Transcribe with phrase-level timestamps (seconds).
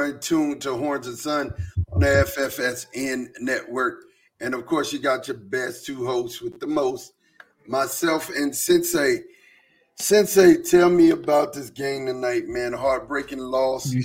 [0.00, 1.52] are tuned to Horns and Son
[1.92, 4.04] on the FFSN network.
[4.40, 7.12] And of course, you got your best two hosts with the most,
[7.66, 9.22] myself and Sensei.
[9.96, 12.72] Sensei, tell me about this game tonight, man.
[12.72, 13.92] Heartbreaking loss.
[13.92, 14.02] You,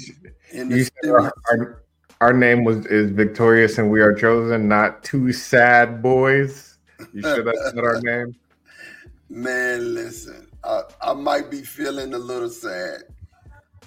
[0.52, 1.84] in the our, our,
[2.20, 6.78] our, name was is victorious and we are chosen, not two sad boys.
[7.14, 8.36] You should have said our name.
[9.30, 13.04] Man, listen, I, I might be feeling a little sad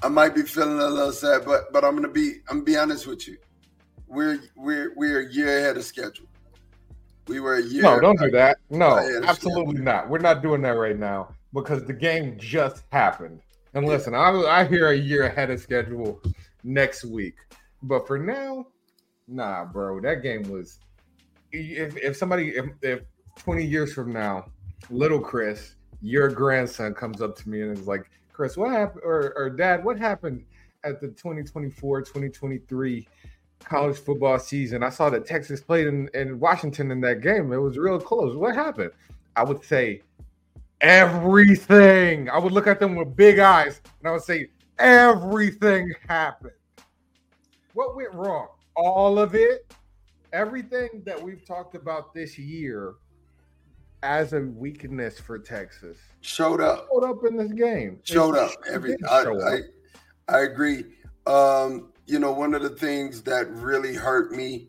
[0.03, 2.77] I might be feeling a little sad, but but I'm gonna be I'm gonna be
[2.77, 3.37] honest with you.
[4.07, 6.27] We're we're we're a year ahead of schedule.
[7.27, 7.83] We were a year.
[7.83, 8.59] No, don't do that.
[8.71, 10.09] No, absolutely not.
[10.09, 13.41] We're not doing that right now because the game just happened.
[13.75, 13.93] And yeah.
[13.93, 16.21] listen, I I hear a year ahead of schedule
[16.65, 17.37] next week,
[17.83, 18.67] but for now,
[19.27, 20.01] nah, bro.
[20.01, 20.79] That game was.
[21.51, 23.01] If if somebody if, if
[23.37, 24.51] 20 years from now,
[24.91, 29.33] little Chris, your grandson comes up to me and is like, Chris, what happened, or,
[29.37, 30.45] or Dad, what happened
[30.85, 33.09] at the 2024 2023
[33.59, 34.85] college football season?
[34.85, 37.53] I saw that Texas played in, in Washington in that game.
[37.53, 38.37] It was real close.
[38.37, 38.93] What happened?
[39.35, 40.03] I would say
[40.81, 42.31] everything.
[42.31, 46.53] I would look at them with big eyes and I would say, everything happened.
[47.75, 48.51] What went wrong?
[48.77, 49.75] All of it.
[50.33, 52.95] Everything that we've talked about this year
[54.03, 56.89] as a weakness for Texas showed up.
[56.93, 58.01] Showed up in this game.
[58.05, 58.51] Showed up.
[58.71, 59.27] Every I, up.
[60.29, 60.85] I, I agree.
[61.27, 64.69] Um, you know, one of the things that really hurt me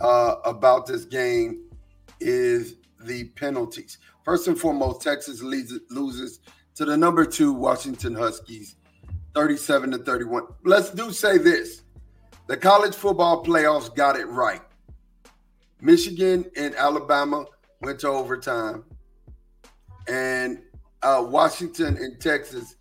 [0.00, 1.68] uh, about this game
[2.20, 3.98] is the penalties.
[4.24, 6.40] First and foremost, Texas leads, loses
[6.74, 8.76] to the number two Washington Huskies,
[9.34, 10.44] 37 to 31.
[10.64, 11.82] Let's do say this.
[12.46, 14.62] The college football playoffs got it right.
[15.80, 17.46] Michigan and Alabama
[17.80, 18.84] went to overtime.
[20.08, 20.62] And
[21.02, 22.76] uh, Washington and Texas,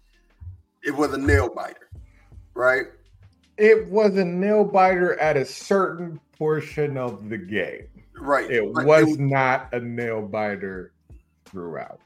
[0.84, 1.90] it was a nail biter,
[2.54, 2.86] right?
[3.58, 7.88] It was a nail biter at a certain portion of the game.
[8.18, 8.50] Right.
[8.50, 10.94] It was, it not a nail biter
[11.46, 12.00] throughout.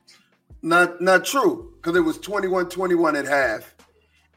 [0.61, 3.75] Not not true, because it was 21-21 at half.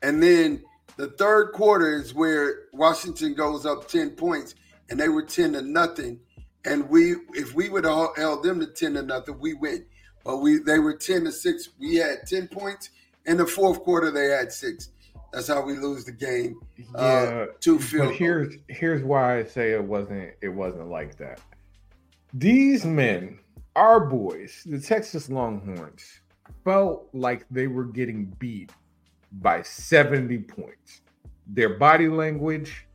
[0.02, 0.62] And then
[0.96, 4.54] the third quarter is where Washington goes up 10 points
[4.90, 6.20] and they were 10 to nothing.
[6.66, 9.86] And we, if we would have held them to ten to nothing, we win.
[10.24, 11.70] But we, they were ten to six.
[11.78, 12.90] We had ten points
[13.24, 14.10] in the fourth quarter.
[14.10, 14.90] They had six.
[15.32, 16.60] That's how we lose the game.
[16.94, 18.08] Uh, yeah, uh, two field.
[18.08, 21.40] But here's here's why I say it wasn't it wasn't like that.
[22.34, 23.38] These men,
[23.76, 26.20] our boys, the Texas Longhorns,
[26.64, 28.72] felt like they were getting beat
[29.40, 31.02] by 70 points.
[31.46, 32.85] Their body language,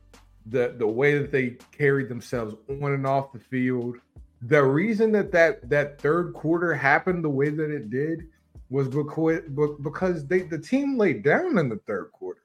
[0.46, 3.96] the the way that they carried themselves on and off the field.
[4.42, 8.26] The reason that that, that third quarter happened the way that it did
[8.70, 9.42] was because
[9.82, 12.42] because they the team laid down in the third quarter.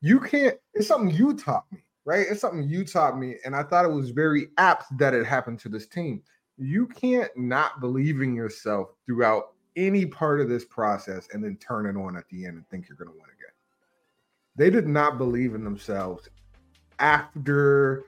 [0.00, 0.56] You can't.
[0.74, 2.26] It's something you taught me, right?
[2.28, 5.60] It's something you taught me, and I thought it was very apt that it happened
[5.60, 6.22] to this team.
[6.58, 11.86] You can't not believe in yourself throughout any part of this process and then turn
[11.86, 13.52] it on at the end and think you're going to win again.
[14.56, 16.30] They did not believe in themselves
[16.98, 18.04] after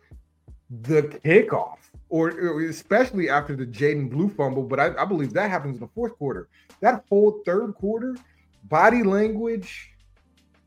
[0.82, 1.78] the kickoff.
[2.08, 4.62] or, or especially after the Jaydon Blue fumble.
[4.62, 6.48] But I, I believe that happens in the fourth quarter.
[6.80, 8.16] That whole third quarter,
[8.64, 9.90] body language,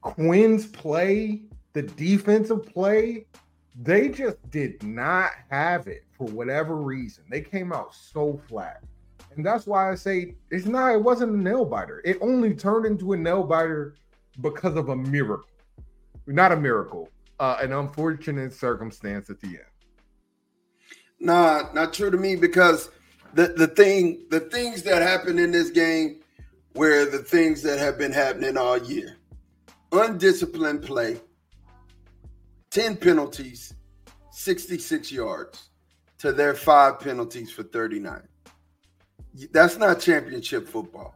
[0.02, 1.42] Quinn's play,
[1.74, 3.26] the defensive play,
[3.82, 7.24] they just did not have it for whatever reason.
[7.30, 8.84] They came out so flat.
[9.36, 12.02] And that's why I say it's not, it wasn't a nail biter.
[12.04, 13.96] It only turned into a nail biter
[14.42, 15.48] because of a miracle.
[16.28, 17.10] Not a miracle,
[17.42, 19.58] uh, an unfortunate circumstance at the end.
[21.20, 22.92] Nah, not true to me because
[23.34, 26.20] the, the thing, the things that happened in this game
[26.76, 29.18] were the things that have been happening all year.
[29.92, 31.20] Undisciplined play,
[32.70, 33.74] 10 penalties,
[34.30, 35.70] 66 yards
[36.20, 38.22] to their five penalties for 39.
[39.52, 41.16] That's not championship football.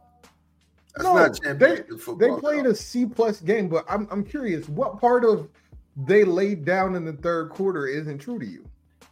[0.96, 2.36] That's no, not championship they, football.
[2.36, 5.48] They played a C plus game, but I'm I'm curious, what part of
[5.96, 8.68] they laid down in the third quarter isn't true to you?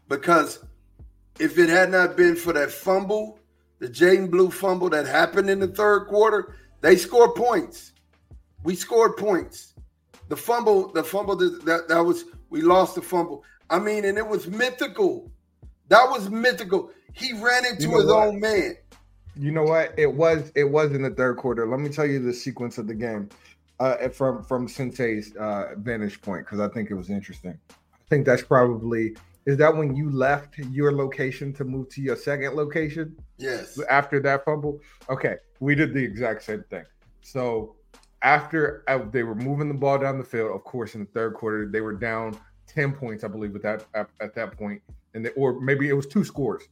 [0.08, 0.64] Because
[1.38, 3.38] if it had not been for that fumble,
[3.78, 7.92] the Jaydon Blue fumble that happened in the third quarter, they scored points.
[8.62, 9.74] We scored points.
[10.28, 13.44] The fumble, the fumble that, that was we lost the fumble.
[13.70, 15.30] I mean, and it was mythical.
[15.88, 16.90] That was mythical.
[17.12, 18.26] He ran into you know his what?
[18.26, 18.76] own man.
[19.36, 19.92] You know what?
[19.98, 21.66] It was it was in the third quarter.
[21.66, 23.28] Let me tell you the sequence of the game
[23.80, 27.58] uh, from from Sensei's uh, vantage point because I think it was interesting.
[27.70, 29.16] I think that's probably
[29.46, 33.14] is that when you left your location to move to your second location?
[33.36, 33.78] Yes.
[33.90, 34.80] After that fumble,
[35.10, 36.84] okay, we did the exact same thing.
[37.20, 37.76] So
[38.22, 41.34] after uh, they were moving the ball down the field, of course, in the third
[41.34, 44.80] quarter they were down ten points, I believe, at that at, at that point,
[45.14, 46.62] and they, or maybe it was two scores,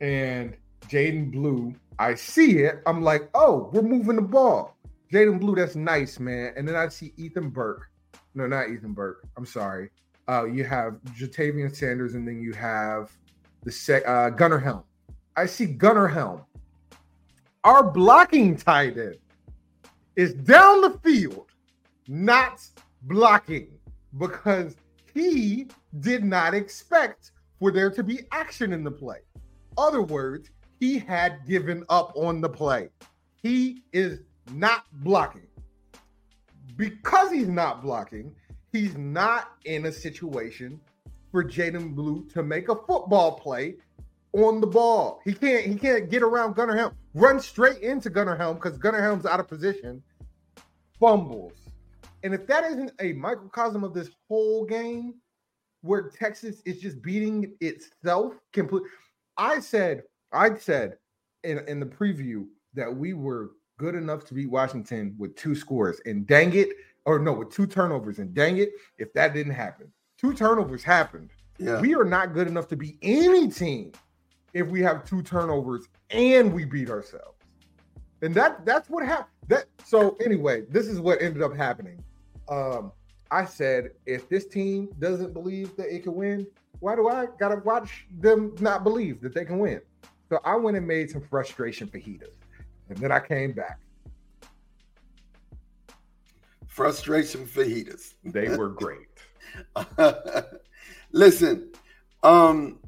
[0.00, 0.56] and
[0.88, 2.80] Jaydon Blue I see it.
[2.86, 4.76] I'm like, oh, we're moving the ball.
[5.12, 6.52] Jaydon Blue, that's nice, man.
[6.56, 7.90] And then I see Ethan Burke.
[8.34, 9.26] No, not Ethan Burke.
[9.36, 9.90] I'm sorry.
[10.28, 13.10] Uh, you have Ja'Tavion Sanders, and then you have
[13.64, 14.84] the sec, uh, Gunnar Helm.
[15.36, 16.42] I see Gunnar Helm.
[17.64, 19.16] Our blocking tight end
[20.16, 21.46] is down the field,
[22.06, 22.60] not
[23.02, 23.68] blocking,
[24.18, 24.76] because
[25.14, 25.68] he
[26.00, 29.18] did not expect for there to be action in the play.
[29.76, 30.50] Other words,
[30.80, 32.90] he had given up on the play.
[33.42, 34.20] He is
[34.52, 35.46] not blocking.
[36.76, 38.34] Because he's not blocking,
[38.72, 40.80] he's not in a situation
[41.30, 43.76] for Jaydon Blue to make a football play
[44.32, 45.20] on the ball.
[45.24, 49.02] He can't he can't get around Gunnar Helm, run straight into Gunnar Helm because Gunnar
[49.02, 50.02] Helm's out of position,
[51.00, 51.54] fumbles.
[52.22, 55.14] And if that isn't a microcosm of this whole game,
[55.82, 58.88] where Texas is just beating itself completely.
[59.36, 60.02] I said
[60.32, 60.96] I said
[61.44, 66.00] in, in the preview that we were good enough to beat Washington with two scores,
[66.04, 66.68] and dang it,
[67.06, 71.30] or no, with two turnovers, and dang it, if that didn't happen, two turnovers happened.
[71.58, 71.80] Yeah.
[71.80, 73.92] We are not good enough to beat any team
[74.52, 77.38] if we have two turnovers and we beat ourselves.
[78.22, 79.28] And that that's what happened.
[79.48, 82.02] That so anyway, this is what ended up happening.
[82.48, 82.92] Um,
[83.30, 86.46] I said if this team doesn't believe that it can win,
[86.80, 89.80] why do I gotta watch them not believe that they can win?
[90.28, 92.34] So I went and made some frustration fajitas.
[92.88, 93.78] And then I came back.
[96.66, 98.14] Frustration fajitas.
[98.24, 99.08] They were great.
[101.12, 101.72] Listen,
[102.22, 102.78] um,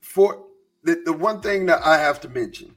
[0.00, 0.46] for
[0.82, 2.74] the, the one thing that I have to mention,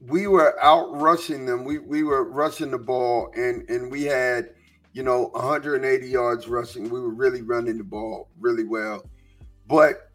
[0.00, 1.64] we were out rushing them.
[1.64, 4.50] We we were rushing the ball and and we had,
[4.92, 6.88] you know, 180 yards rushing.
[6.88, 9.04] We were really running the ball really well.
[9.68, 10.10] But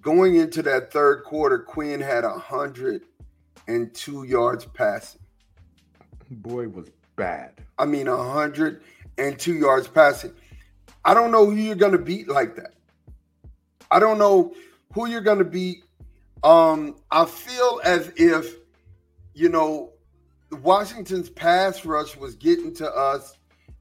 [0.00, 3.02] going into that third quarter, Quinn had a hundred
[3.68, 5.20] and two yards passing.
[6.30, 7.52] Boy was bad.
[7.78, 8.82] I mean, a hundred
[9.18, 10.32] and two yards passing.
[11.04, 12.74] I don't know who you're gonna beat like that.
[13.90, 14.54] I don't know
[14.94, 15.84] who you're gonna beat.
[16.42, 18.56] Um, I feel as if
[19.34, 19.90] you know
[20.50, 23.36] Washington's pass rush was getting to us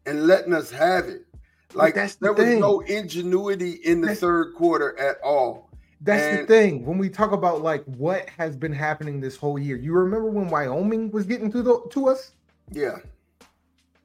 [0.06, 1.26] and letting us have it.
[1.74, 5.70] Like the there was no ingenuity in the that's, third quarter at all.
[6.02, 6.86] That's and, the thing.
[6.86, 10.48] When we talk about like what has been happening this whole year, you remember when
[10.48, 12.32] Wyoming was getting to the to us?
[12.72, 12.98] Yeah.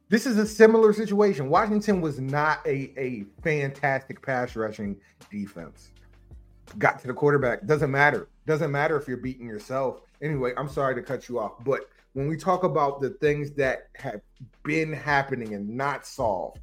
[0.09, 1.49] This is a similar situation.
[1.49, 4.97] Washington was not a, a fantastic pass rushing
[5.31, 5.91] defense.
[6.79, 7.67] Got to the quarterback.
[7.67, 8.29] Doesn't matter.
[8.47, 10.03] Doesn't matter if you're beating yourself.
[10.23, 13.89] Anyway, I'm sorry to cut you off, but when we talk about the things that
[13.97, 14.21] have
[14.65, 16.61] been happening and not solved,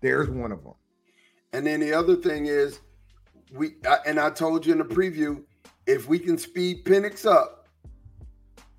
[0.00, 0.74] there's one of them.
[1.52, 2.80] And then the other thing is
[3.52, 3.74] we
[4.06, 5.42] and I told you in the preview,
[5.86, 7.68] if we can speed Penix up,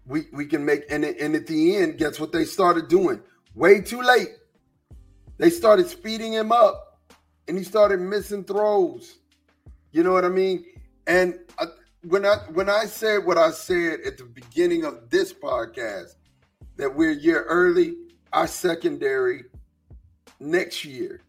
[0.06, 3.22] we we can make and and at the end, guess what they started doing?
[3.54, 4.30] Way too late.
[5.38, 7.00] They started speeding him up,
[7.48, 9.18] and he started missing throws.
[9.92, 10.66] You know what I mean?
[11.08, 11.66] And I,
[12.04, 16.16] when I when I said what I said at the beginning of this podcast,
[16.78, 17.96] that we're a year early,
[18.34, 19.46] our secondary
[20.40, 21.22] next year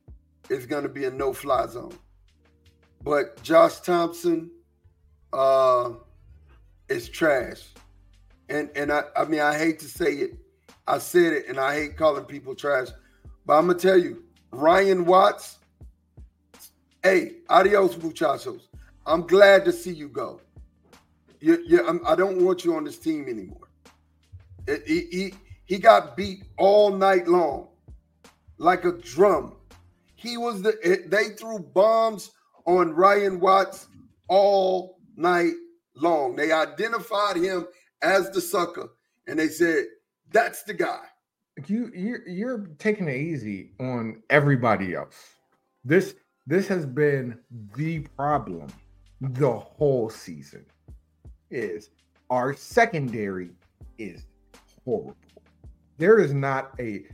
[0.49, 1.97] is going to be a no-fly zone.
[3.07, 4.51] But Josh Thompson
[5.33, 5.91] uh,
[6.89, 7.63] is trash,
[8.49, 10.33] and and I I mean I hate to say it,
[10.89, 12.89] I said it, and I hate calling people trash,
[13.47, 15.59] but I'm gonna tell you, Ryan Watts.
[17.01, 18.69] Hey, adios, muchachos.
[19.07, 20.41] I'm glad to see you go.
[21.39, 23.69] You, you, I'm, I do not want you on this team anymore.
[24.67, 25.35] It, he, he,
[25.67, 27.69] he got beat all night long
[28.59, 29.55] like a drum.
[30.17, 32.33] He was the, it, they threw bombs
[32.67, 33.89] on Ryan Watts
[34.29, 35.53] all night
[35.95, 36.37] long.
[36.37, 37.67] They identified him
[38.03, 38.91] as the sucker
[39.27, 39.87] and they said,
[40.31, 41.01] that's the guy.
[41.67, 45.17] You you're, you're taking it easy on everybody else.
[45.85, 46.15] This
[46.47, 47.39] this has been
[47.75, 48.69] the problem
[49.21, 50.67] the whole season
[51.51, 51.91] is
[52.29, 53.51] our secondary
[53.99, 54.27] is
[54.85, 55.17] horrible.
[55.97, 57.07] There is not a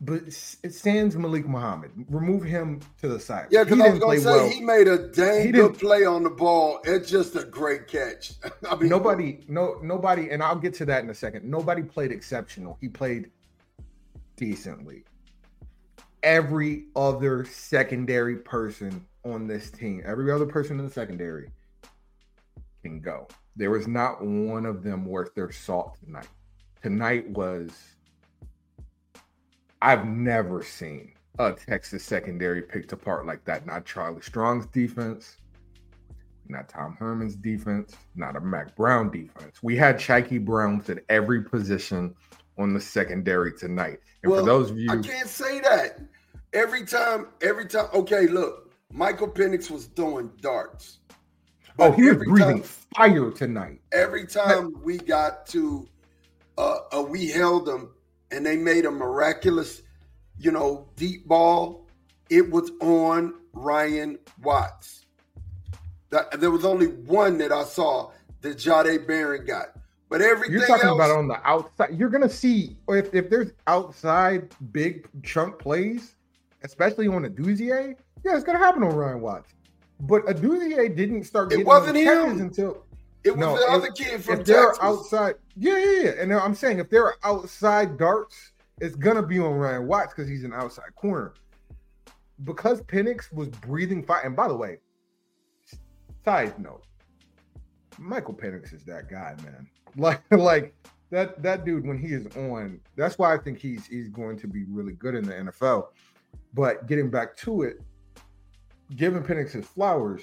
[0.00, 0.22] but
[0.62, 1.92] it stands Malik Muhammad.
[2.08, 3.46] Remove him to the side.
[3.50, 4.48] Yeah, because I was gonna say well.
[4.48, 6.80] he made a dang good play on the ball.
[6.84, 8.32] It's just a great catch.
[8.70, 11.44] I mean, nobody, no, nobody, and I'll get to that in a second.
[11.44, 12.76] Nobody played exceptional.
[12.80, 13.30] He played
[14.36, 15.04] decently.
[16.22, 21.50] Every other secondary person on this team, every other person in the secondary
[22.82, 23.28] can go.
[23.56, 26.28] There was not one of them worth their salt tonight.
[26.82, 27.72] Tonight was,
[29.80, 33.66] I've never seen a Texas secondary picked apart like that.
[33.66, 35.36] Not Charlie Strong's defense,
[36.48, 39.62] not Tom Herman's defense, not a Mack Brown defense.
[39.62, 42.14] We had Chykie Browns at every position
[42.58, 44.00] on the secondary tonight.
[44.22, 46.00] And well, for those of you, I can't say that.
[46.52, 47.88] Every time, every time.
[47.94, 50.98] Okay, look, Michael Penix was throwing darts.
[51.78, 53.80] Oh, he was breathing time, fire tonight.
[53.92, 55.86] Every time we got to,
[56.56, 57.90] uh, uh, we held them
[58.30, 59.82] and they made a miraculous,
[60.38, 61.86] you know, deep ball.
[62.30, 65.06] It was on Ryan Watts.
[66.10, 69.68] That, there was only one that I saw that Jahdae Barron got.
[70.08, 71.98] But everything you're talking else, about on the outside.
[71.98, 76.16] You're gonna see if, if there's outside big chunk plays,
[76.62, 77.94] especially on a Douzier.
[78.24, 79.52] Yeah, it's gonna happen on Ryan Watts.
[80.00, 82.84] But Aduzier didn't start getting it wasn't him until
[83.24, 86.10] it was no, the other kid from if they're outside, yeah, yeah, yeah.
[86.18, 90.44] And I'm saying if they're outside darts, it's gonna be on Ryan Watts because he's
[90.44, 91.34] an outside corner.
[92.44, 94.22] Because Penix was breathing fire.
[94.24, 94.78] And by the way,
[96.24, 96.84] side note,
[97.98, 99.68] Michael Penix is that guy, man.
[99.96, 100.74] Like, like
[101.10, 102.78] that that dude when he is on.
[102.94, 105.86] That's why I think he's he's going to be really good in the NFL.
[106.54, 107.80] But getting back to it,
[108.94, 110.22] giving Penix his flowers,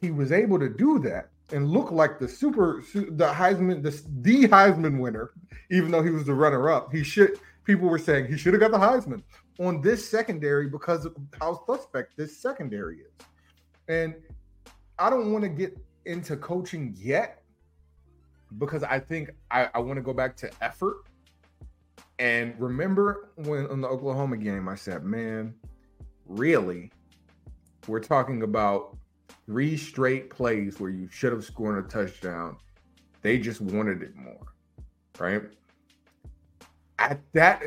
[0.00, 4.48] he was able to do that and look like the super the Heisman the, the
[4.48, 5.32] Heisman winner,
[5.70, 6.92] even though he was the runner up.
[6.92, 9.22] He should people were saying he should have got the Heisman
[9.60, 13.26] on this secondary because of how suspect this secondary is.
[13.88, 14.14] And
[14.98, 17.42] I don't want to get into coaching yet
[18.58, 21.04] because I think I, I want to go back to effort.
[22.18, 25.54] And remember when on the Oklahoma game, I said, man,
[26.26, 26.90] really,
[27.88, 28.96] we're talking about
[29.46, 32.56] three straight plays where you should have scored a touchdown.
[33.22, 34.46] They just wanted it more,
[35.18, 35.42] right?
[36.98, 37.62] At that,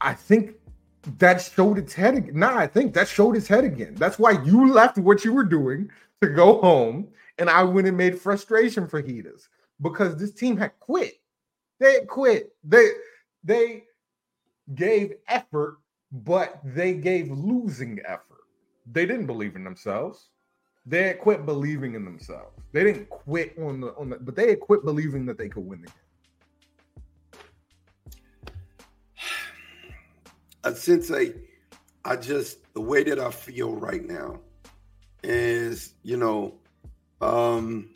[0.00, 0.54] I think
[1.18, 2.38] that showed its head again.
[2.38, 3.94] Nah, I think that showed its head again.
[3.94, 7.08] That's why you left what you were doing to go home,
[7.38, 9.48] and I went and made frustration for Heaters
[9.80, 11.14] because this team had quit.
[11.80, 12.54] They had quit.
[12.62, 12.90] They
[13.42, 13.84] they
[14.74, 15.78] gave effort,
[16.12, 18.44] but they gave losing effort.
[18.90, 20.28] They didn't believe in themselves.
[20.84, 22.58] They had quit believing in themselves.
[22.72, 25.64] They didn't quit on the on the, but they had quit believing that they could
[25.64, 25.96] win the game.
[30.64, 31.34] Uh, Sensei,
[32.04, 34.38] I just the way that I feel right now
[35.24, 36.54] is, you know,
[37.20, 37.88] um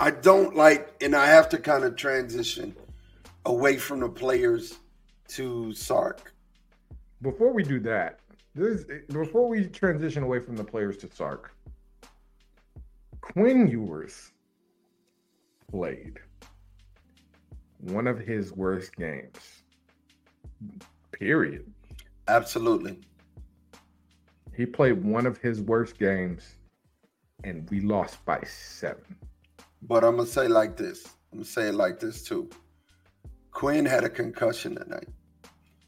[0.00, 2.76] I don't like, and I have to kind of transition
[3.44, 4.78] away from the players
[5.28, 6.32] to Sark
[7.20, 8.20] before we do that,
[8.54, 11.52] this before we transition away from the players to Sark,
[13.20, 14.32] Quinn Ewers
[15.70, 16.18] played
[17.80, 19.62] one of his worst games.
[21.12, 21.72] Period.
[22.26, 22.98] Absolutely.
[24.56, 26.56] He played one of his worst games
[27.44, 29.16] and we lost by seven.
[29.82, 31.06] But I'm gonna say like this.
[31.32, 32.48] I'm gonna say it like this too.
[33.52, 35.08] Quinn had a concussion tonight.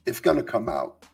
[0.07, 1.05] It's gonna come out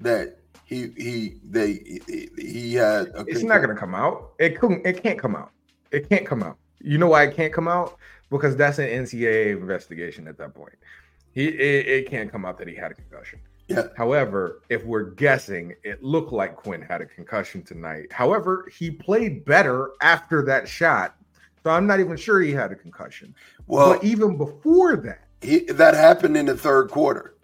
[0.00, 2.00] that he he they
[2.36, 3.12] he had.
[3.26, 4.32] it's not going to come out.
[4.38, 4.86] It couldn't.
[4.86, 5.50] It can't come out.
[5.90, 6.58] It can't come out.
[6.80, 7.96] You know why it can't come out?
[8.30, 10.74] Because that's an NCAA investigation at that point.
[11.32, 13.40] He it, it can't come out that he had a concussion.
[13.68, 13.88] Yeah.
[13.96, 18.12] However, if we're guessing, it looked like Quinn had a concussion tonight.
[18.12, 21.16] However, he played better after that shot.
[21.62, 23.34] So I'm not even sure he had a concussion.
[23.66, 27.34] Well, but even before that, he, that happened in the third quarter.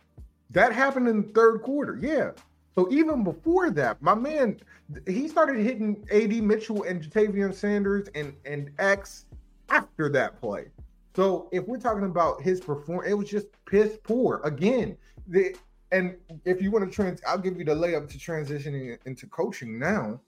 [0.50, 1.98] That happened in the third quarter.
[2.00, 2.30] Yeah.
[2.74, 4.58] So even before that, my man,
[5.06, 9.26] he started hitting AD Mitchell and Ja'Tavion Sanders and and X
[9.68, 10.66] after that play.
[11.14, 14.96] So if we're talking about his performance, it was just piss poor again.
[15.28, 15.54] The
[15.90, 19.78] and if you want to trans, I'll give you the layup to transitioning into coaching
[19.78, 20.20] now,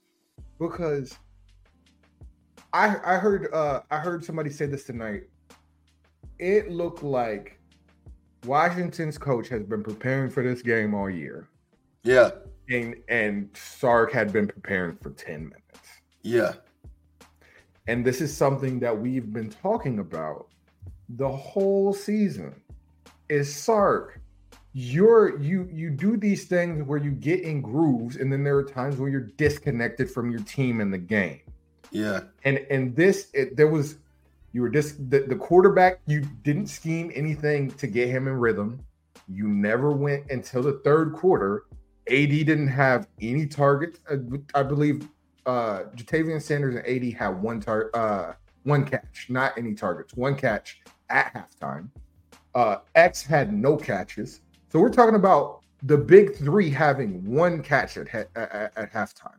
[0.59, 1.17] because
[2.75, 5.23] I I heard uh I heard somebody say this tonight.
[6.39, 7.59] It looked like
[8.45, 11.49] Washington's coach has been preparing for this game all year.
[12.05, 12.31] Yeah.
[12.69, 15.89] And and Sark had been preparing for 10 minutes.
[16.23, 16.53] Yeah.
[17.87, 20.47] And this is something that we've been talking about
[21.09, 22.55] the whole season.
[23.29, 24.21] Is Sark
[24.77, 28.65] you're you you do these things where you get in grooves and then there are
[28.65, 31.41] times where you're disconnected from your team in the game.
[31.93, 32.23] Yeah.
[32.45, 33.97] And and this it, there was
[34.53, 38.85] you were just the, the quarterback, you didn't scheme anything to get him in rhythm.
[39.29, 41.65] You never went until the third quarter.
[42.09, 44.01] AD didn't have any targets.
[44.55, 45.09] I, believe
[45.47, 50.37] uh Ja'Tavion Sanders and AD had one tar- uh one catch, not any targets, one
[50.37, 50.81] catch
[51.11, 51.89] at halftime.
[52.55, 54.41] Uh X had no catches.
[54.71, 59.39] So we're talking about the big three having one catch at, at, at halftime.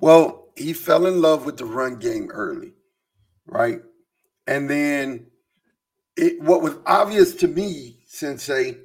[0.00, 2.72] Well, he fell in love with the run game early,
[3.46, 3.80] right?
[4.46, 5.26] And then
[6.16, 8.78] it, what was obvious to me, Sensei,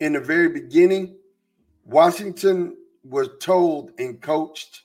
[0.00, 1.17] in the very beginning,
[1.88, 4.82] Washington was told and coached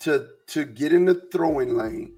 [0.00, 2.14] to, to get in the throwing lane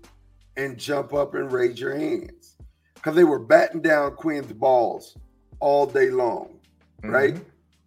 [0.57, 2.57] and jump up and raise your hands
[2.95, 5.17] because they were batting down Quinn's balls
[5.61, 6.59] all day long,
[7.03, 7.11] mm-hmm.
[7.11, 7.45] right?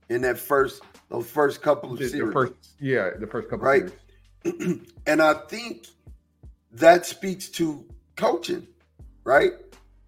[0.09, 2.27] In that first, those first couple of the, series.
[2.27, 3.91] The first, yeah, the first couple right?
[5.07, 5.87] and I think
[6.71, 7.83] that speaks to
[8.15, 8.67] coaching
[9.25, 9.51] right?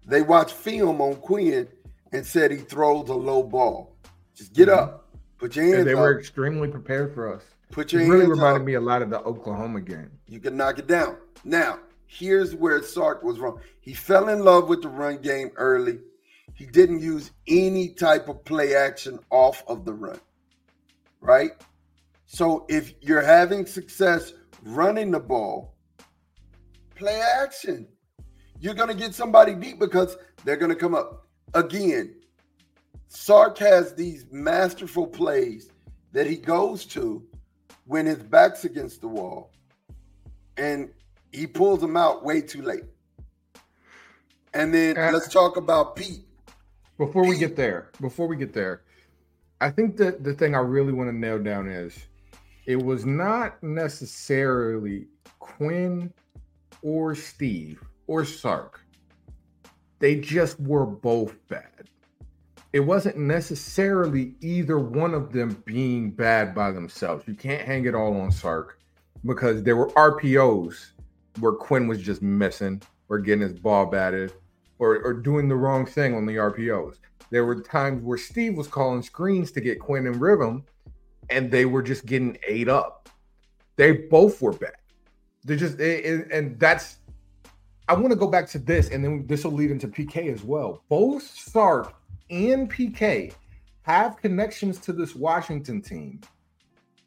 [0.06, 1.68] They watched film on Quinn
[2.12, 3.94] and said he throws a low ball.
[4.34, 4.78] Just get mm-hmm.
[4.78, 5.07] up,
[5.38, 5.78] put your hands.
[5.78, 6.00] And they up.
[6.00, 7.42] were extremely prepared for us.
[7.70, 8.08] Put your it.
[8.08, 8.66] Really reminded up.
[8.66, 10.10] me a lot of the Oklahoma game.
[10.26, 11.16] You can knock it down.
[11.44, 13.60] Now, here's where Sark was wrong.
[13.80, 16.00] He fell in love with the run game early.
[16.54, 20.18] He didn't use any type of play action off of the run.
[21.20, 21.52] Right?
[22.26, 25.74] So if you're having success running the ball,
[26.94, 27.86] play action
[28.60, 31.26] you're going to get somebody deep because they're going to come up.
[31.54, 32.14] Again,
[33.08, 35.70] Sark has these masterful plays
[36.12, 37.26] that he goes to
[37.86, 39.50] when his back's against the wall
[40.56, 40.90] and
[41.32, 42.84] he pulls them out way too late.
[44.54, 46.24] And then uh, let's talk about Pete.
[46.98, 47.30] Before Pete.
[47.30, 48.82] we get there, before we get there,
[49.60, 51.96] I think that the thing I really want to nail down is
[52.66, 55.06] it was not necessarily
[55.38, 56.12] Quinn
[56.82, 58.80] or Steve or Sark.
[59.98, 61.88] They just were both bad.
[62.72, 67.24] It wasn't necessarily either one of them being bad by themselves.
[67.26, 68.78] You can't hang it all on Sark
[69.24, 70.90] because there were RPOs
[71.40, 74.34] where Quinn was just missing or getting his ball batted
[74.78, 76.96] or, or doing the wrong thing on the RPOs.
[77.30, 80.64] There were times where Steve was calling screens to get Quinn in rhythm
[81.30, 83.08] and they were just getting ate up.
[83.76, 84.72] They both were bad.
[85.44, 86.98] They just, and that's
[87.88, 90.44] I want to go back to this, and then this will lead into PK as
[90.44, 90.84] well.
[90.90, 91.94] Both Sark
[92.30, 93.32] and PK
[93.82, 96.20] have connections to this Washington team,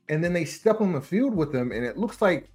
[0.09, 2.49] and then they step on the field with them, and it looks like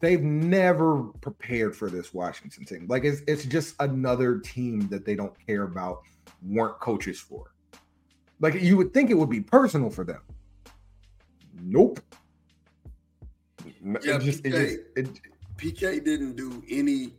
[0.00, 2.86] they've never prepared for this Washington team.
[2.88, 6.02] Like it's it's just another team that they don't care about,
[6.42, 7.52] weren't coaches for.
[8.40, 10.22] Like you would think it would be personal for them.
[11.60, 12.00] Nope.
[13.82, 15.20] Yeah, it just, PK, it just, it,
[15.56, 17.12] PK didn't do any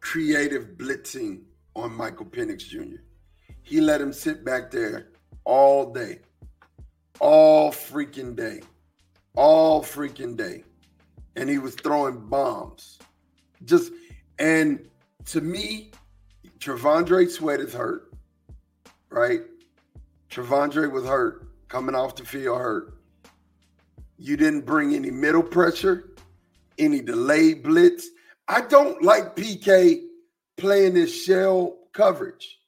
[0.00, 1.42] creative blitzing
[1.76, 3.02] on Michael Penix Jr.
[3.62, 5.08] He let him sit back there
[5.44, 6.20] all day,
[7.20, 8.60] all freaking day,
[9.34, 10.64] all freaking day.
[11.36, 12.98] And he was throwing bombs.
[13.64, 13.92] Just,
[14.38, 14.88] and
[15.26, 15.90] to me,
[16.58, 18.12] T'Vondre Sweat is hurt,
[19.10, 19.42] right?
[20.30, 22.98] T'Vondre was hurt, coming off the field hurt.
[24.16, 26.10] You didn't bring any middle pressure,
[26.78, 28.08] any delayed blitz.
[28.48, 30.02] I don't like PK
[30.56, 32.58] playing this shell coverage,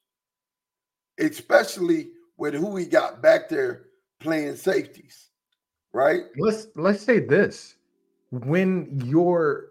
[1.18, 3.86] especially with who he got back there
[4.20, 5.30] playing safeties,
[5.92, 6.22] right?
[6.38, 7.76] Let's let's say this:
[8.30, 9.68] when your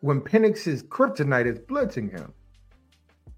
[0.00, 2.32] when Penix's kryptonite is blitzing him,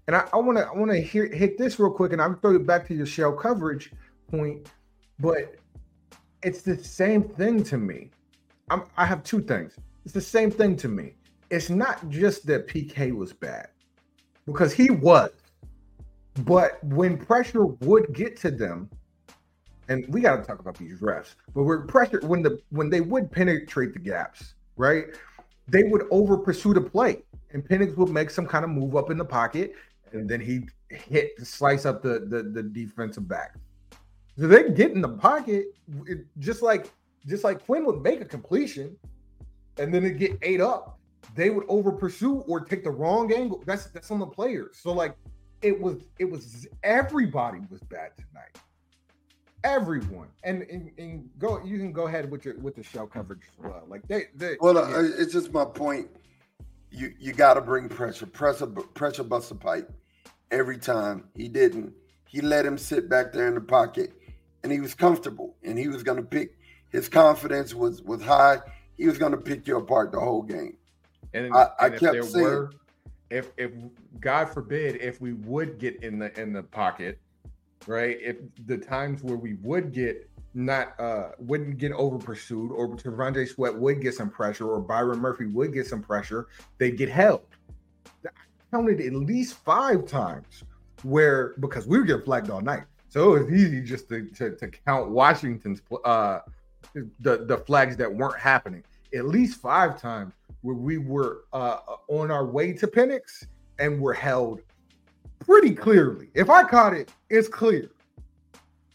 [0.07, 2.65] and I want to I want to hit this real quick, and I'm throw it
[2.65, 3.91] back to your shell coverage
[4.29, 4.71] point,
[5.19, 5.55] but
[6.43, 8.11] it's the same thing to me.
[8.69, 9.75] I'm, I have two things.
[10.05, 11.15] It's the same thing to me.
[11.49, 13.69] It's not just that PK was bad,
[14.45, 15.31] because he was,
[16.39, 18.89] but when pressure would get to them,
[19.87, 21.35] and we got to talk about these refs.
[21.53, 25.05] But we're pressure when the when they would penetrate the gaps, right?
[25.67, 29.09] They would over pursue the play, and Penix would make some kind of move up
[29.09, 29.73] in the pocket,
[30.11, 33.55] and then he hit slice up the the, the defensive back.
[34.37, 35.75] So they get in the pocket,
[36.05, 36.91] it, just like
[37.27, 38.95] just like Quinn would make a completion,
[39.77, 40.99] and then it get ate up.
[41.35, 43.63] They would over pursue or take the wrong angle.
[43.65, 44.77] That's that's on the players.
[44.81, 45.15] So like
[45.61, 48.57] it was it was everybody was bad tonight.
[49.63, 50.29] Everyone.
[50.43, 53.63] And, and, and go you can go ahead with your with the shell coverage as
[53.63, 53.83] well.
[53.87, 55.09] Like they, they well uh, yeah.
[55.17, 56.07] it's just my point.
[56.91, 58.25] You you got to bring pressure.
[58.25, 59.91] Pressure pressure bust a pipe
[60.51, 61.25] every time.
[61.35, 61.93] He didn't.
[62.27, 64.13] He let him sit back there in the pocket
[64.63, 66.57] and he was comfortable and he was going to pick
[66.89, 68.59] his confidence was was high.
[68.97, 70.75] He was going to pick you apart the whole game.
[71.33, 72.71] And, I, and I kept saying were,
[73.29, 73.71] if if
[74.19, 77.19] god forbid if we would get in the in the pocket
[77.87, 78.17] right?
[78.21, 83.47] If the times where we would get not uh wouldn't get over pursued or T'Vondre
[83.47, 87.41] Sweat would get some pressure or Byron Murphy would get some pressure, they'd get held.
[88.25, 88.29] I
[88.71, 90.63] counted at least five times
[91.03, 92.83] where because we were getting flagged all night.
[93.09, 96.39] So it was easy just to, to, to count Washington's uh
[97.19, 98.83] the the flags that weren't happening.
[99.13, 103.45] At least five times where we were uh on our way to Penix
[103.79, 104.61] and were held
[105.39, 106.29] pretty clearly.
[106.33, 107.89] If I caught it, it's clear.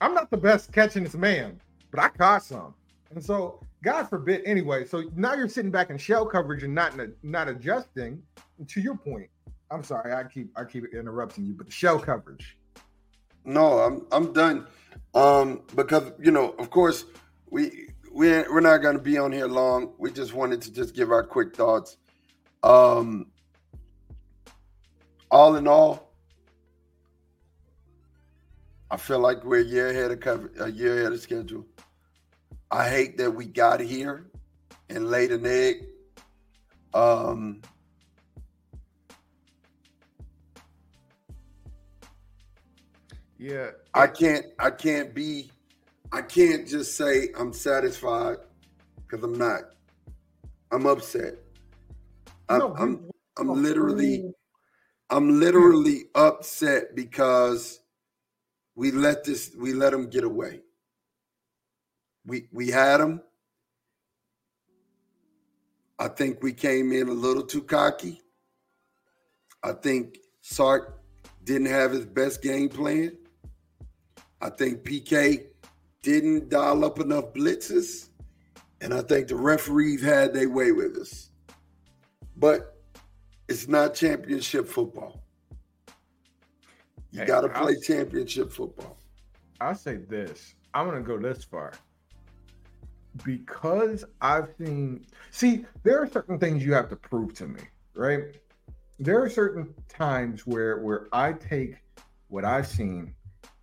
[0.00, 2.74] I'm not the best catching this man, but I caught some.
[3.14, 4.84] And so, God forbid, anyway.
[4.84, 8.22] So now you're sitting back in shell coverage and not not adjusting.
[8.68, 9.28] To your point,
[9.70, 12.56] I'm sorry, I keep I keep interrupting you, but the shell coverage.
[13.44, 14.66] No, I'm I'm done.
[15.14, 17.04] Um, because you know, of course,
[17.50, 19.92] we we we're not going to be on here long.
[19.98, 21.96] We just wanted to just give our quick thoughts.
[22.62, 23.26] Um,
[25.30, 26.12] all in all,
[28.90, 31.66] I feel like we're a year ahead of cover, a year ahead of schedule.
[32.70, 34.26] I hate that we got here
[34.88, 35.86] and laid an egg.
[36.94, 37.62] Um,
[43.38, 44.46] yeah, I can't.
[44.60, 45.50] I can't be.
[46.14, 48.36] I can't just say I'm satisfied
[48.98, 49.62] because I'm not.
[50.70, 51.34] I'm upset.
[52.48, 52.60] I'm.
[52.60, 54.32] No, I'm, I'm literally.
[55.10, 57.80] I'm literally upset because
[58.76, 60.60] we let this we let them get away.
[62.24, 63.20] We we had them.
[65.98, 68.22] I think we came in a little too cocky.
[69.64, 71.00] I think Sark
[71.42, 73.16] didn't have his best game plan.
[74.40, 75.46] I think PK
[76.04, 78.10] didn't dial up enough blitzes.
[78.80, 81.30] And I think the referees had their way with us.
[82.36, 82.76] But
[83.48, 85.22] it's not championship football.
[87.10, 88.98] You hey, got to play I'll, championship football.
[89.60, 90.54] I'll say this.
[90.74, 91.72] I'm going to go this far.
[93.24, 97.60] Because I've seen, see, there are certain things you have to prove to me,
[97.94, 98.36] right?
[98.98, 101.76] There are certain times where where I take
[102.28, 103.14] what I've seen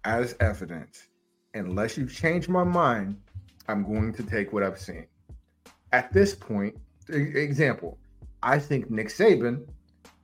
[0.05, 1.07] as evidence.
[1.53, 3.19] Unless you've changed my mind,
[3.67, 5.07] I'm going to take what I've seen.
[5.91, 6.77] At this point,
[7.09, 7.97] example,
[8.43, 9.67] I think Nick Saban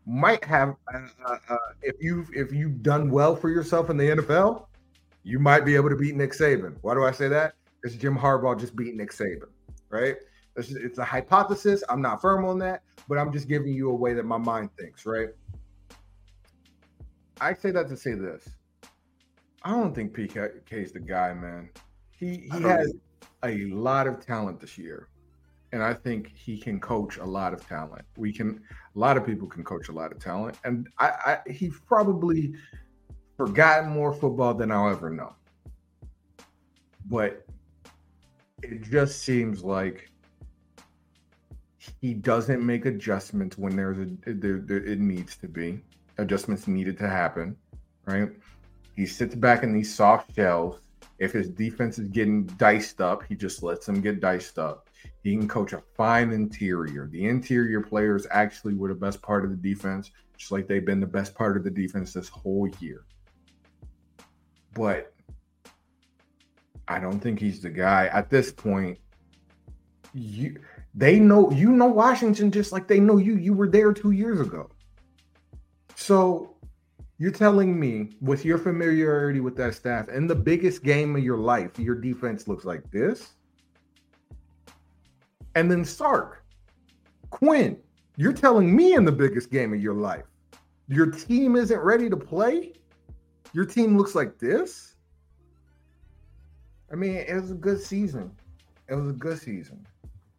[0.05, 4.09] might have uh, uh, uh, if you if you've done well for yourself in the
[4.09, 4.67] NFL,
[5.23, 6.77] you might be able to beat Nick Saban.
[6.81, 7.55] Why do I say that?
[7.81, 9.49] Because Jim Harbaugh just beat Nick Saban,
[9.89, 10.15] right?
[10.55, 11.83] It's, it's a hypothesis.
[11.89, 14.69] I'm not firm on that, but I'm just giving you a way that my mind
[14.79, 15.29] thinks, right?
[17.39, 18.47] I say that to say this.
[19.63, 21.69] I don't think PK is the guy, man.
[22.11, 22.93] He he has
[23.43, 25.09] a lot of talent this year
[25.71, 28.05] and I think he can coach a lot of talent.
[28.15, 28.61] We can,
[28.95, 32.55] a lot of people can coach a lot of talent, and I, I he's probably
[33.35, 35.33] forgotten more football than I'll ever know.
[37.09, 37.45] But
[38.63, 40.09] it just seems like
[42.01, 45.81] he doesn't make adjustments when there's a there, there, it needs to be
[46.17, 47.55] adjustments needed to happen,
[48.05, 48.29] right?
[48.97, 50.81] He sits back in these soft shells.
[51.19, 54.87] If his defense is getting diced up, he just lets them get diced up
[55.23, 57.07] he can coach a fine interior.
[57.07, 60.99] The interior players actually were the best part of the defense, just like they've been
[60.99, 63.05] the best part of the defense this whole year.
[64.73, 65.13] But
[66.87, 68.99] I don't think he's the guy at this point.
[70.13, 70.59] you
[70.95, 73.35] they know you know Washington just like they know you.
[73.35, 74.69] You were there two years ago.
[75.95, 76.55] So
[77.19, 81.37] you're telling me with your familiarity with that staff and the biggest game of your
[81.37, 83.33] life, your defense looks like this?
[85.55, 86.43] And then Sark,
[87.31, 87.77] Quinn,
[88.15, 90.25] you're telling me in the biggest game of your life,
[90.87, 92.73] your team isn't ready to play?
[93.53, 94.95] Your team looks like this?
[96.91, 98.31] I mean, it was a good season.
[98.87, 99.85] It was a good season.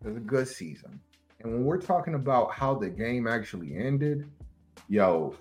[0.05, 1.01] It was a good season.
[1.41, 4.29] And when we're talking about how the game actually ended,
[4.89, 5.35] yo,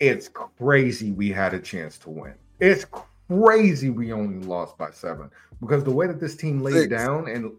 [0.00, 2.34] it's crazy we had a chance to win.
[2.60, 2.86] It's
[3.28, 5.30] crazy we only lost by seven
[5.60, 6.88] because the way that this team laid six.
[6.88, 7.52] down and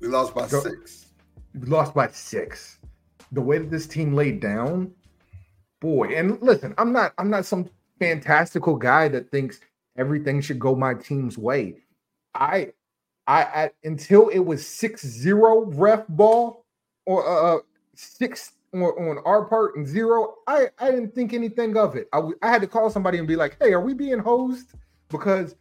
[0.00, 1.06] we lost by six.
[1.54, 2.78] We lost by six.
[3.32, 4.92] The way that this team laid down,
[5.80, 6.14] boy.
[6.14, 9.60] And listen, I'm not I'm not some fantastical guy that thinks
[9.96, 11.76] everything should go my team's way.
[12.34, 12.72] I
[13.26, 16.64] I, I until it was 6-0 ref ball
[17.06, 17.60] or uh, uh
[17.94, 22.08] six on, on our part and zero, I, I didn't think anything of it.
[22.12, 24.72] I, I had to call somebody and be like, "Hey, are we being hosed?"
[25.08, 25.54] Because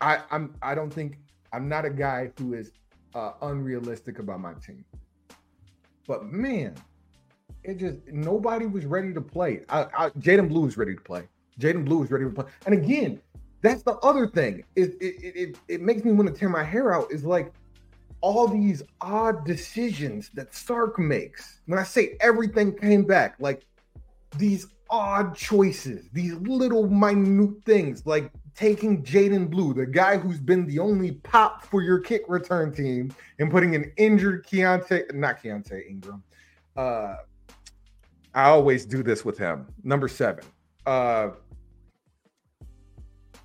[0.00, 1.18] I I'm I don't think
[1.52, 2.72] I'm not a guy who is
[3.14, 4.84] uh, unrealistic about my team.
[6.06, 6.74] But man,
[7.62, 9.62] it just nobody was ready to play.
[9.68, 11.28] I, I Jaydon Blue was ready to play.
[11.60, 12.46] Jaydon Blue is ready to play.
[12.66, 13.20] And again,
[13.60, 14.64] that's the other thing.
[14.74, 17.12] It it, it, it makes me want to tear my hair out.
[17.12, 17.52] Is like
[18.22, 21.60] all these odd decisions that Sark makes.
[21.66, 23.66] When I say everything came back, like
[24.38, 30.66] these odd choices, these little minute things, like taking Jaydon Blue, the guy who's been
[30.66, 35.88] the only pop for your kick return team, and putting an injured Keaontay, not Keaontay
[35.88, 36.22] Ingram.
[36.76, 37.16] Uh,
[38.34, 39.66] I always do this with him.
[39.82, 40.44] Number seven.
[40.86, 41.30] Uh,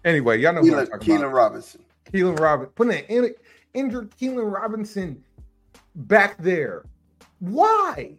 [0.05, 1.33] anyway, y'all know Keilan, who I'm talking Keilan about.
[1.33, 1.83] Robinson.
[2.11, 2.73] Keilan Robinson.
[2.75, 3.05] Putting an
[3.73, 5.23] injured Keilan Robinson
[5.95, 6.83] back there.
[7.39, 8.17] Why?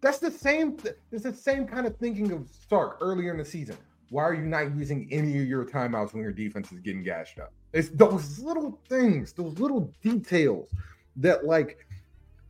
[0.00, 0.78] That's the same.
[1.12, 3.76] It's the same kind of thinking of Sark earlier in the season.
[4.10, 7.38] Why are you not using any of your timeouts when your defense is getting gashed
[7.38, 7.52] up?
[7.72, 10.68] It's those little things, those little details
[11.16, 11.86] that like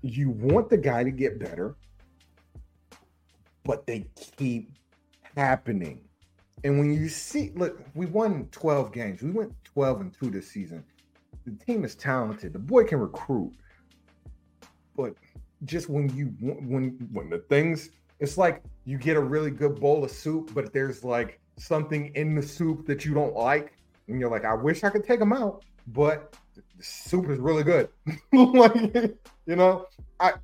[0.01, 1.77] you want the guy to get better,
[3.65, 4.73] but they keep
[5.37, 6.01] happening.
[6.65, 9.23] And when you see, look, we won 12 games.
[9.23, 10.85] We went 12 and 2 this season
[11.45, 12.53] the team is talented.
[12.53, 13.53] The boy can recruit,
[14.97, 15.15] but
[15.65, 20.05] just when you when when the things, it's like you get a really good bowl
[20.05, 23.75] of soup, but there's like something in the soup that you don't like,
[24.09, 27.63] and you're like, I wish I could take them out, but the soup is really
[27.63, 27.89] good.
[28.33, 29.87] like, you know,
[30.21, 30.35] I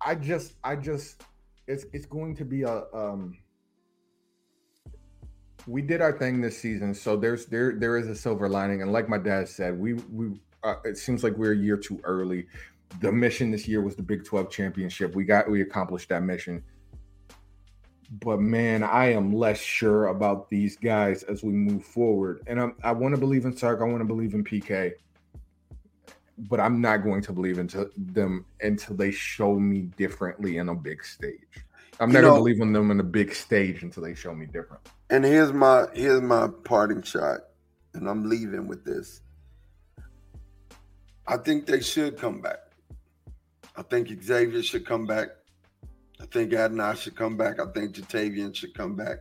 [0.00, 1.22] I just I just
[1.66, 3.36] it's it's going to be a um
[5.66, 8.92] we did our thing this season, so there's there there is a silver lining, and
[8.92, 12.46] like my dad said, we we uh, it seems like we're a year too early.
[13.00, 15.14] The mission this year was the Big 12 championship.
[15.14, 16.62] We got we accomplished that mission.
[18.20, 22.42] But man, I am less sure about these guys as we move forward.
[22.46, 23.80] And I'm, I want to believe in Sark.
[23.80, 24.92] I want to believe in PK.
[26.36, 30.74] But I'm not going to believe into them until they show me differently in a
[30.74, 31.64] big stage.
[32.00, 34.88] I'm never believing them in a big stage until they show me different.
[35.10, 37.40] And here's my here's my parting shot,
[37.94, 39.20] and I'm leaving with this.
[41.26, 42.58] I think they should come back.
[43.76, 45.28] I think Xavier should come back.
[46.20, 47.60] I think Adonai should come back.
[47.60, 49.18] I think Ja'Tavion should come back.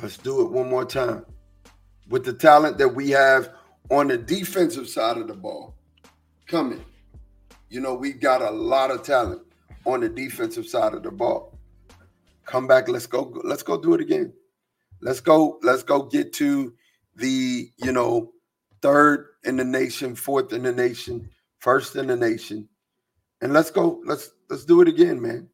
[0.00, 1.24] Let's do it one more time.
[2.08, 3.50] With the talent that we have
[3.90, 5.74] on the defensive side of the ball
[6.46, 6.84] coming.
[7.70, 9.42] You know, we've got a lot of talent
[9.92, 11.58] on the defensive side of the ball.
[12.44, 14.32] Come back, let's go let's go do it again.
[15.00, 16.72] Let's go let's go get to
[17.16, 18.32] the, you know,
[18.80, 22.68] third in the nation, fourth in the nation, first in the nation.
[23.40, 25.48] And let's go, let's let's do it again, man.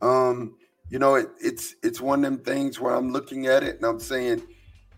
[0.00, 0.56] Um,
[0.90, 3.84] you know, it, it's it's one of them things where I'm looking at it and
[3.84, 4.42] I'm saying,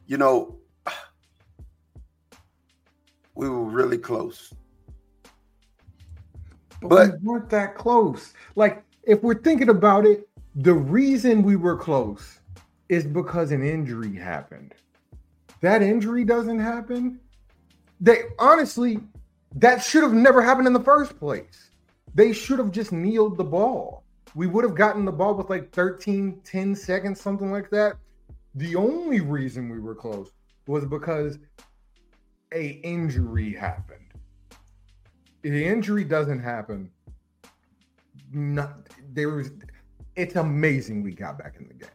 [0.07, 0.59] you know,
[3.35, 4.53] we were really close.
[6.81, 8.33] But, but we weren't that close.
[8.57, 12.41] Like, if we're thinking about it, the reason we were close
[12.89, 14.75] is because an injury happened.
[15.61, 17.21] That injury doesn't happen.
[18.01, 18.99] They honestly,
[19.57, 21.71] that should have never happened in the first place.
[22.15, 24.05] They should have just kneeled the ball.
[24.35, 27.97] We would have gotten the ball with like 13, 10 seconds, something like that.
[28.55, 30.33] The only reason we were close
[30.67, 31.39] was because
[32.53, 34.00] a injury happened
[35.43, 36.91] the injury doesn't happen,
[38.33, 39.51] not there was.
[40.17, 41.89] It's amazing we got back in the game.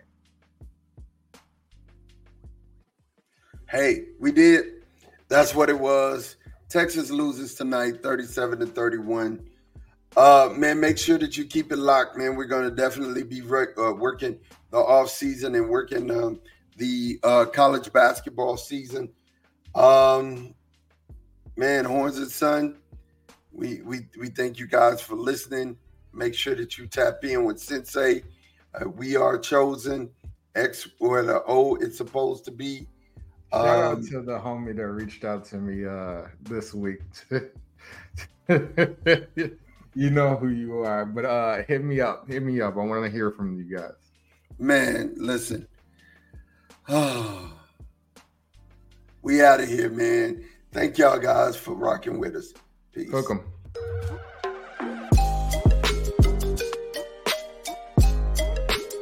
[3.69, 4.83] Hey, we did.
[5.27, 6.37] That's what it was.
[6.69, 9.47] Texas loses tonight, 37 to 31.
[10.15, 12.35] Uh, man, make sure that you keep it locked, man.
[12.35, 14.39] We're going to definitely be re- uh, working
[14.71, 16.39] the off season and working um,
[16.77, 19.09] the uh, college basketball season.
[19.73, 20.53] Um,
[21.57, 22.77] man, Horns and Son,
[23.55, 25.77] we we we thank you guys for listening.
[26.13, 28.23] Make sure that you tap in with Sensei.
[28.73, 30.09] Uh, we are chosen.
[30.55, 32.87] X or the O it's supposed to be.
[33.51, 37.01] Shout um, out to the homie that reached out to me uh, this week.
[38.49, 42.27] you know who you are, but uh, hit me up.
[42.27, 42.75] Hit me up.
[42.75, 43.93] I want to hear from you guys.
[44.57, 45.67] Man, listen.
[46.87, 47.53] Oh,
[49.21, 50.45] we out of here, man.
[50.71, 52.53] Thank y'all guys for rocking with us.
[52.95, 53.11] Peace.